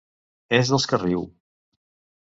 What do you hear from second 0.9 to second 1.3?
que riu.